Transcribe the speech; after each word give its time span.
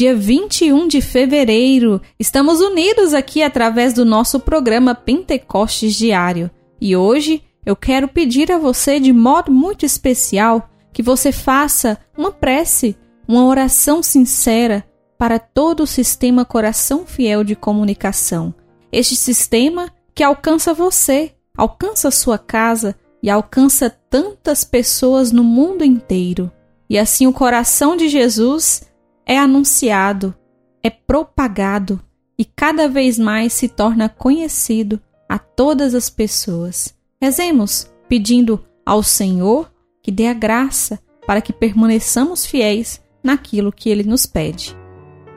dia 0.00 0.16
21 0.16 0.88
de 0.88 1.02
fevereiro, 1.02 2.00
estamos 2.18 2.62
unidos 2.62 3.12
aqui 3.12 3.42
através 3.42 3.92
do 3.92 4.02
nosso 4.02 4.40
programa 4.40 4.94
Pentecostes 4.94 5.94
Diário. 5.94 6.50
E 6.80 6.96
hoje 6.96 7.42
eu 7.66 7.76
quero 7.76 8.08
pedir 8.08 8.50
a 8.50 8.56
você, 8.56 8.98
de 8.98 9.12
modo 9.12 9.52
muito 9.52 9.84
especial, 9.84 10.70
que 10.90 11.02
você 11.02 11.30
faça 11.32 11.98
uma 12.16 12.32
prece, 12.32 12.96
uma 13.28 13.44
oração 13.44 14.02
sincera 14.02 14.88
para 15.18 15.38
todo 15.38 15.82
o 15.82 15.86
sistema 15.86 16.46
Coração 16.46 17.04
Fiel 17.04 17.44
de 17.44 17.54
Comunicação. 17.54 18.54
Este 18.90 19.14
sistema 19.14 19.92
que 20.14 20.22
alcança 20.22 20.72
você, 20.72 21.34
alcança 21.54 22.10
sua 22.10 22.38
casa 22.38 22.96
e 23.22 23.28
alcança 23.28 23.90
tantas 24.08 24.64
pessoas 24.64 25.30
no 25.30 25.44
mundo 25.44 25.84
inteiro. 25.84 26.50
E 26.88 26.98
assim 26.98 27.26
o 27.26 27.34
coração 27.34 27.98
de 27.98 28.08
Jesus 28.08 28.88
é 29.30 29.38
anunciado, 29.38 30.34
é 30.82 30.90
propagado 30.90 32.00
e 32.36 32.44
cada 32.44 32.88
vez 32.88 33.16
mais 33.16 33.52
se 33.52 33.68
torna 33.68 34.08
conhecido 34.08 35.00
a 35.28 35.38
todas 35.38 35.94
as 35.94 36.10
pessoas. 36.10 36.92
Rezemos 37.22 37.88
pedindo 38.08 38.66
ao 38.84 39.04
Senhor 39.04 39.70
que 40.02 40.10
dê 40.10 40.26
a 40.26 40.34
graça 40.34 40.98
para 41.24 41.40
que 41.40 41.52
permaneçamos 41.52 42.44
fiéis 42.44 43.00
naquilo 43.22 43.70
que 43.70 43.88
ele 43.88 44.02
nos 44.02 44.26
pede. 44.26 44.76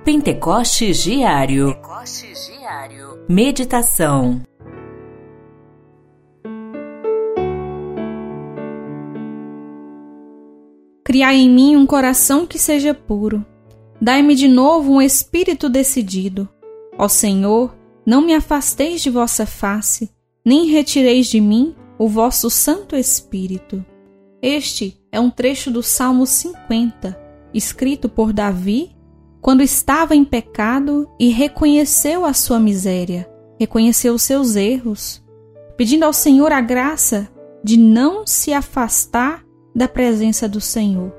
Pentecostes 0.03 1.03
Diário. 1.03 1.75
Pentecostes 1.75 2.48
Diário. 2.48 3.25
Meditação. 3.30 4.42
Criai 11.06 11.36
em 11.36 11.50
mim 11.50 11.75
um 11.75 11.86
coração 11.86 12.48
que 12.48 12.58
seja 12.58 12.92
puro. 12.96 13.46
Dai-me 14.04 14.36
de 14.36 14.50
novo 14.50 14.92
um 14.92 15.02
espírito 15.02 15.70
decidido. 15.70 16.50
Ó 16.98 17.08
Senhor, 17.08 17.73
não 18.06 18.20
me 18.20 18.34
afasteis 18.34 19.02
de 19.02 19.09
vossa 19.09 19.46
face, 19.46 20.12
nem 20.44 20.66
retireis 20.66 21.28
de 21.28 21.40
mim 21.40 21.73
o 21.98 22.09
vosso 22.09 22.50
Santo 22.50 22.98
Espírito. 22.98 23.81
Este 24.42 25.02
é 25.09 25.22
um 25.22 25.30
trecho 25.30 25.72
do 25.72 25.81
Salmo 25.81 26.26
50, 26.26 27.18
escrito 27.54 28.09
por 28.09 28.34
Davi 28.34 28.94
quando 29.40 29.64
estava 29.64 30.14
em 30.14 30.26
pecado 30.26 31.09
e 31.18 31.30
reconheceu 31.30 32.26
a 32.26 32.34
sua 32.34 32.59
miséria, 32.59 33.31
reconheceu 33.58 34.16
os 34.16 34.24
seus 34.24 34.58
erros, 34.58 35.24
pedindo 35.78 36.04
ao 36.04 36.12
Senhor 36.12 36.52
a 36.52 36.59
graça 36.59 37.30
de 37.64 37.78
não 37.78 38.28
se 38.28 38.52
afastar 38.52 39.46
da 39.74 39.88
presença 39.88 40.50
do 40.50 40.59
Senhor. 40.59 41.14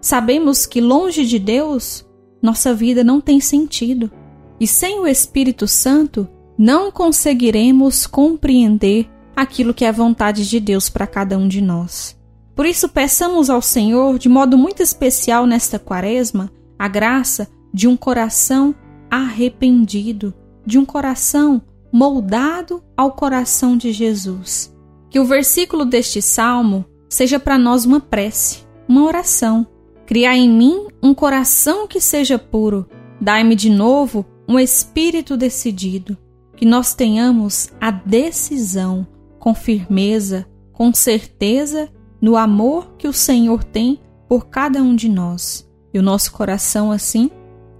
Sabemos 0.00 0.64
que 0.64 0.80
longe 0.80 1.26
de 1.26 1.38
Deus, 1.38 2.08
nossa 2.42 2.74
vida 2.74 3.04
não 3.04 3.20
tem 3.20 3.40
sentido. 3.40 4.10
E 4.58 4.66
sem 4.66 5.00
o 5.00 5.06
Espírito 5.06 5.66
Santo, 5.66 6.28
não 6.58 6.90
conseguiremos 6.92 8.06
compreender 8.06 9.08
aquilo 9.34 9.72
que 9.72 9.84
é 9.84 9.88
a 9.88 9.92
vontade 9.92 10.48
de 10.48 10.60
Deus 10.60 10.90
para 10.90 11.06
cada 11.06 11.38
um 11.38 11.48
de 11.48 11.60
nós. 11.60 12.18
Por 12.54 12.66
isso, 12.66 12.88
peçamos 12.88 13.48
ao 13.48 13.62
Senhor, 13.62 14.18
de 14.18 14.28
modo 14.28 14.58
muito 14.58 14.82
especial 14.82 15.46
nesta 15.46 15.78
quaresma, 15.78 16.50
a 16.78 16.88
graça 16.88 17.48
de 17.72 17.88
um 17.88 17.96
coração 17.96 18.74
arrependido, 19.10 20.34
de 20.66 20.78
um 20.78 20.84
coração 20.84 21.62
moldado 21.92 22.82
ao 22.96 23.12
coração 23.12 23.76
de 23.76 23.92
Jesus. 23.92 24.74
Que 25.08 25.18
o 25.18 25.24
versículo 25.24 25.84
deste 25.84 26.20
salmo 26.20 26.84
seja 27.08 27.40
para 27.40 27.58
nós 27.58 27.84
uma 27.84 28.00
prece, 28.00 28.58
uma 28.86 29.04
oração. 29.04 29.66
Criar 30.10 30.36
em 30.36 30.50
mim 30.50 30.88
um 31.00 31.14
coração 31.14 31.86
que 31.86 32.00
seja 32.00 32.36
puro. 32.36 32.84
Dai-me 33.20 33.54
de 33.54 33.70
novo 33.70 34.26
um 34.48 34.58
espírito 34.58 35.36
decidido. 35.36 36.18
Que 36.56 36.66
nós 36.66 36.96
tenhamos 36.96 37.70
a 37.80 37.92
decisão, 37.92 39.06
com 39.38 39.54
firmeza, 39.54 40.48
com 40.72 40.92
certeza, 40.92 41.88
no 42.20 42.36
amor 42.36 42.96
que 42.98 43.06
o 43.06 43.12
Senhor 43.12 43.62
tem 43.62 44.00
por 44.28 44.48
cada 44.48 44.82
um 44.82 44.96
de 44.96 45.08
nós. 45.08 45.64
E 45.94 45.98
o 46.00 46.02
nosso 46.02 46.32
coração, 46.32 46.90
assim, 46.90 47.30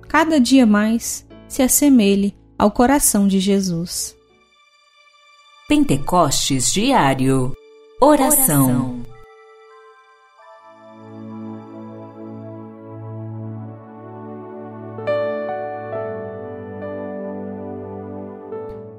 cada 0.06 0.38
dia 0.38 0.64
mais 0.64 1.26
se 1.48 1.64
assemelhe 1.64 2.36
ao 2.56 2.70
coração 2.70 3.26
de 3.26 3.40
Jesus. 3.40 4.14
Pentecostes 5.66 6.72
Diário 6.72 7.56
Oração. 8.00 8.66
Oração. 8.66 8.99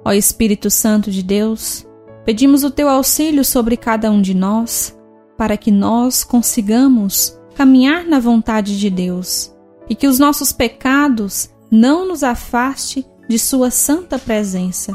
Ó 0.03 0.12
Espírito 0.12 0.69
Santo 0.69 1.12
de 1.12 1.22
Deus, 1.22 1.85
pedimos 2.25 2.63
o 2.63 2.72
teu 2.72 2.89
auxílio 2.89 3.45
sobre 3.45 3.78
cada 3.78 4.09
um 4.09 4.22
de 4.22 4.34
nós, 4.34 4.97
para 5.38 5.57
que 5.57 5.72
nós 5.72 6.23
consigamos 6.23 7.39
caminhar 7.56 8.06
na 8.06 8.19
vontade 8.19 8.79
de 8.79 8.90
Deus 8.90 9.53
e 9.90 9.95
que 9.95 10.07
os 10.07 10.17
nossos 10.19 10.51
pecados 10.51 11.50
não 11.69 12.07
nos 12.07 12.23
afaste 12.23 13.06
de 13.28 13.38
sua 13.38 13.69
santa 13.72 14.17
presença. 14.17 14.94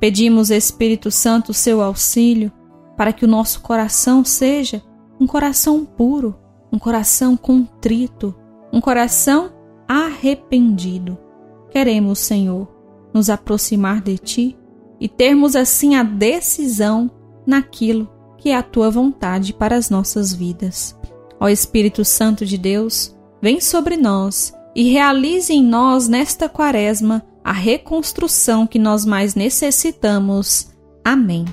Pedimos, 0.00 0.50
Espírito 0.50 1.10
Santo, 1.10 1.50
o 1.50 1.54
seu 1.54 1.80
auxílio 1.80 2.52
para 2.96 3.12
que 3.12 3.24
o 3.24 3.28
nosso 3.28 3.60
coração 3.60 4.24
seja 4.24 4.82
um 5.20 5.26
coração 5.26 5.84
puro, 5.84 6.36
um 6.72 6.78
coração 6.78 7.36
contrito, 7.36 8.34
um 8.72 8.80
coração 8.80 9.52
arrependido. 9.88 11.18
Queremos, 11.70 12.18
Senhor, 12.18 12.68
nos 13.14 13.30
aproximar 13.30 14.02
de 14.02 14.18
Ti 14.18 14.58
e 15.00 15.08
termos 15.08 15.54
assim 15.54 15.94
a 15.94 16.02
decisão 16.02 17.10
naquilo 17.46 18.10
que 18.36 18.50
é 18.50 18.56
a 18.56 18.62
Tua 18.62 18.90
vontade 18.90 19.54
para 19.54 19.76
as 19.76 19.88
nossas 19.88 20.34
vidas. 20.34 20.98
Ó 21.40 21.48
Espírito 21.48 22.04
Santo 22.04 22.44
de 22.44 22.58
Deus, 22.58 23.16
vem 23.40 23.60
sobre 23.60 23.96
nós 23.96 24.52
e 24.74 24.90
realize 24.90 25.52
em 25.52 25.64
nós 25.64 26.08
nesta 26.08 26.48
quaresma 26.48 27.24
a 27.44 27.52
reconstrução 27.52 28.66
que 28.66 28.78
nós 28.78 29.04
mais 29.04 29.34
necessitamos. 29.34 30.68
Amém. 31.04 31.44